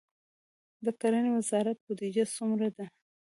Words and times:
د 0.85 0.87
کرنې 1.01 1.31
وزارت 1.37 1.77
بودیجه 1.85 2.25
څومره 2.35 2.67
ده؟ 2.77 2.85